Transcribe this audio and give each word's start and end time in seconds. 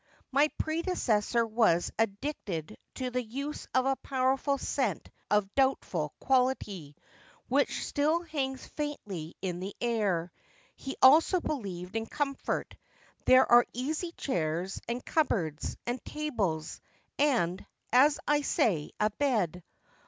My 0.31 0.47
predecessor 0.57 1.45
was 1.45 1.91
addicted 1.99 2.75
to 2.95 3.11
the 3.11 3.21
use 3.21 3.67
of 3.75 3.85
a 3.85 3.95
powerful 3.97 4.57
scent 4.57 5.11
of 5.29 5.53
doubtful 5.53 6.15
quality, 6.19 6.95
which 7.49 7.85
still 7.85 8.23
hangs 8.23 8.65
faintly 8.65 9.35
in 9.43 9.59
the 9.59 9.75
air. 9.79 10.31
He 10.75 10.95
also 11.03 11.39
believed 11.39 11.95
in 11.95 12.07
comfort. 12.07 12.75
There 13.25 13.45
are 13.51 13.67
easy 13.73 14.11
chairs, 14.13 14.81
and 14.89 15.05
cupboards, 15.05 15.77
and 15.85 16.03
tables, 16.03 16.81
and, 17.19 17.63
as 17.93 18.19
I 18.27 18.41
say, 18.41 18.89
a 18.99 19.11
bed. 19.11 19.61